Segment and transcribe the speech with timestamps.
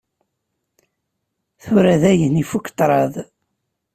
[1.61, 3.13] Tura dayen ifukk ṭṭraḍ.